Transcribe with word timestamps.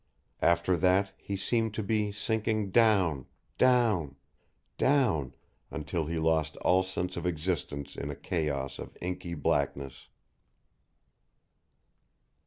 After 0.41 0.75
that 0.77 1.11
he 1.15 1.35
seemed 1.37 1.75
to 1.75 1.83
be 1.83 2.11
sinking 2.11 2.71
down 2.71 3.27
down 3.59 4.15
down 4.79 5.35
until 5.69 6.07
he 6.07 6.17
lost 6.17 6.57
all 6.57 6.81
sense 6.81 7.17
of 7.17 7.27
existence 7.27 7.95
in 7.95 8.09
a 8.09 8.15
chaos 8.15 8.79
of 8.79 8.97
inky 8.99 9.35
blackness. 9.35 10.07